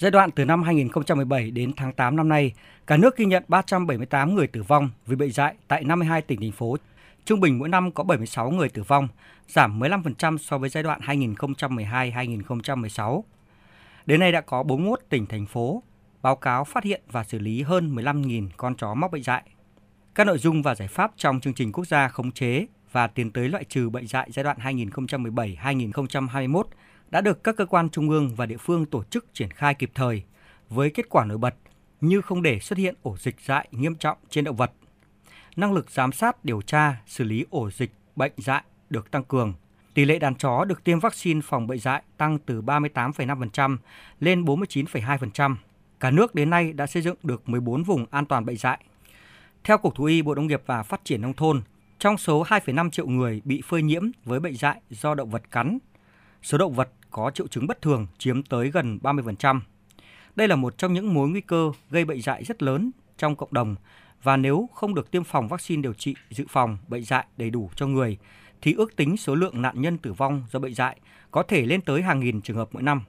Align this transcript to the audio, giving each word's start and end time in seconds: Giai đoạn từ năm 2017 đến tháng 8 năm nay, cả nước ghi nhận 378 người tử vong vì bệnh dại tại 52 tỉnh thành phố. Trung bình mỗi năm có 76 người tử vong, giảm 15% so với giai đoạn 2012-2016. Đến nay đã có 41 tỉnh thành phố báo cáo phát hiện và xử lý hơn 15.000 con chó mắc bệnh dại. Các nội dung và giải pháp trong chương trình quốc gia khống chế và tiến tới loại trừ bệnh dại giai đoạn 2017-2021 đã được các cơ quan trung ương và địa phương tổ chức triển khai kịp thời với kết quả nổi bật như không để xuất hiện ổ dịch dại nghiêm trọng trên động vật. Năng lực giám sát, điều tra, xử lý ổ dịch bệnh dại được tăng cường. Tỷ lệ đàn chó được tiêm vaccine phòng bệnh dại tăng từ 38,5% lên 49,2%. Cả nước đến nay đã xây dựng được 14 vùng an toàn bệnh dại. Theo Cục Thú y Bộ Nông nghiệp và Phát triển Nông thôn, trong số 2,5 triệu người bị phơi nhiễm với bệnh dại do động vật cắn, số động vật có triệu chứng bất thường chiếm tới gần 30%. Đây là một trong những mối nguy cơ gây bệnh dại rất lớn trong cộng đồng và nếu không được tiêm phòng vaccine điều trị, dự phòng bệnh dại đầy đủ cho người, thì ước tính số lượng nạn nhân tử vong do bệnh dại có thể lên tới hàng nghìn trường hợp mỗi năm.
Giai 0.00 0.10
đoạn 0.10 0.30
từ 0.30 0.44
năm 0.44 0.62
2017 0.62 1.50
đến 1.50 1.72
tháng 1.76 1.92
8 1.92 2.16
năm 2.16 2.28
nay, 2.28 2.52
cả 2.86 2.96
nước 2.96 3.16
ghi 3.16 3.24
nhận 3.24 3.42
378 3.48 4.34
người 4.34 4.46
tử 4.46 4.62
vong 4.62 4.90
vì 5.06 5.16
bệnh 5.16 5.32
dại 5.32 5.54
tại 5.68 5.84
52 5.84 6.22
tỉnh 6.22 6.40
thành 6.40 6.52
phố. 6.52 6.76
Trung 7.24 7.40
bình 7.40 7.58
mỗi 7.58 7.68
năm 7.68 7.92
có 7.92 8.04
76 8.04 8.50
người 8.50 8.68
tử 8.68 8.82
vong, 8.82 9.08
giảm 9.48 9.80
15% 9.80 10.38
so 10.38 10.58
với 10.58 10.70
giai 10.70 10.82
đoạn 10.82 11.00
2012-2016. 11.00 13.22
Đến 14.06 14.20
nay 14.20 14.32
đã 14.32 14.40
có 14.40 14.62
41 14.62 15.00
tỉnh 15.08 15.26
thành 15.26 15.46
phố 15.46 15.82
báo 16.22 16.36
cáo 16.36 16.64
phát 16.64 16.84
hiện 16.84 17.00
và 17.10 17.24
xử 17.24 17.38
lý 17.38 17.62
hơn 17.62 17.94
15.000 17.94 18.48
con 18.56 18.74
chó 18.74 18.94
mắc 18.94 19.12
bệnh 19.12 19.22
dại. 19.22 19.42
Các 20.14 20.26
nội 20.26 20.38
dung 20.38 20.62
và 20.62 20.74
giải 20.74 20.88
pháp 20.88 21.12
trong 21.16 21.40
chương 21.40 21.54
trình 21.54 21.72
quốc 21.72 21.86
gia 21.86 22.08
khống 22.08 22.32
chế 22.32 22.66
và 22.92 23.06
tiến 23.06 23.30
tới 23.30 23.48
loại 23.48 23.64
trừ 23.64 23.90
bệnh 23.90 24.06
dại 24.06 24.28
giai 24.32 24.44
đoạn 24.44 24.58
2017-2021 24.58 26.62
đã 27.10 27.20
được 27.20 27.44
các 27.44 27.56
cơ 27.56 27.66
quan 27.66 27.90
trung 27.90 28.10
ương 28.10 28.34
và 28.36 28.46
địa 28.46 28.56
phương 28.56 28.86
tổ 28.86 29.04
chức 29.04 29.26
triển 29.34 29.50
khai 29.50 29.74
kịp 29.74 29.90
thời 29.94 30.22
với 30.68 30.90
kết 30.90 31.08
quả 31.08 31.24
nổi 31.24 31.38
bật 31.38 31.54
như 32.00 32.20
không 32.20 32.42
để 32.42 32.58
xuất 32.58 32.78
hiện 32.78 32.94
ổ 33.02 33.16
dịch 33.16 33.36
dại 33.46 33.68
nghiêm 33.70 33.94
trọng 33.94 34.18
trên 34.30 34.44
động 34.44 34.56
vật. 34.56 34.72
Năng 35.56 35.72
lực 35.72 35.90
giám 35.90 36.12
sát, 36.12 36.44
điều 36.44 36.62
tra, 36.62 36.96
xử 37.06 37.24
lý 37.24 37.44
ổ 37.50 37.70
dịch 37.70 37.90
bệnh 38.16 38.32
dại 38.36 38.62
được 38.90 39.10
tăng 39.10 39.24
cường. 39.24 39.54
Tỷ 39.94 40.04
lệ 40.04 40.18
đàn 40.18 40.34
chó 40.34 40.64
được 40.64 40.84
tiêm 40.84 41.00
vaccine 41.00 41.40
phòng 41.44 41.66
bệnh 41.66 41.78
dại 41.78 42.02
tăng 42.16 42.38
từ 42.38 42.62
38,5% 42.62 43.76
lên 44.20 44.44
49,2%. 44.44 45.56
Cả 46.00 46.10
nước 46.10 46.34
đến 46.34 46.50
nay 46.50 46.72
đã 46.72 46.86
xây 46.86 47.02
dựng 47.02 47.16
được 47.22 47.48
14 47.48 47.82
vùng 47.82 48.06
an 48.10 48.26
toàn 48.26 48.44
bệnh 48.44 48.56
dại. 48.56 48.78
Theo 49.64 49.78
Cục 49.78 49.94
Thú 49.94 50.04
y 50.04 50.22
Bộ 50.22 50.34
Nông 50.34 50.46
nghiệp 50.46 50.62
và 50.66 50.82
Phát 50.82 51.00
triển 51.04 51.20
Nông 51.20 51.34
thôn, 51.34 51.62
trong 51.98 52.18
số 52.18 52.44
2,5 52.44 52.90
triệu 52.90 53.06
người 53.06 53.42
bị 53.44 53.62
phơi 53.66 53.82
nhiễm 53.82 54.02
với 54.24 54.40
bệnh 54.40 54.56
dại 54.56 54.80
do 54.90 55.14
động 55.14 55.30
vật 55.30 55.42
cắn, 55.50 55.78
số 56.42 56.58
động 56.58 56.74
vật 56.74 56.88
có 57.10 57.30
triệu 57.30 57.46
chứng 57.46 57.66
bất 57.66 57.82
thường 57.82 58.06
chiếm 58.18 58.42
tới 58.42 58.70
gần 58.70 58.98
30%. 59.02 59.60
Đây 60.36 60.48
là 60.48 60.56
một 60.56 60.78
trong 60.78 60.92
những 60.92 61.14
mối 61.14 61.28
nguy 61.28 61.40
cơ 61.40 61.72
gây 61.90 62.04
bệnh 62.04 62.22
dại 62.22 62.44
rất 62.44 62.62
lớn 62.62 62.90
trong 63.18 63.36
cộng 63.36 63.52
đồng 63.52 63.76
và 64.22 64.36
nếu 64.36 64.68
không 64.74 64.94
được 64.94 65.10
tiêm 65.10 65.24
phòng 65.24 65.48
vaccine 65.48 65.82
điều 65.82 65.92
trị, 65.92 66.14
dự 66.30 66.44
phòng 66.48 66.78
bệnh 66.88 67.04
dại 67.04 67.26
đầy 67.36 67.50
đủ 67.50 67.70
cho 67.74 67.86
người, 67.86 68.18
thì 68.62 68.72
ước 68.72 68.96
tính 68.96 69.16
số 69.16 69.34
lượng 69.34 69.62
nạn 69.62 69.82
nhân 69.82 69.98
tử 69.98 70.12
vong 70.12 70.42
do 70.50 70.58
bệnh 70.58 70.74
dại 70.74 71.00
có 71.30 71.42
thể 71.42 71.66
lên 71.66 71.80
tới 71.80 72.02
hàng 72.02 72.20
nghìn 72.20 72.40
trường 72.40 72.56
hợp 72.56 72.68
mỗi 72.72 72.82
năm. 72.82 73.02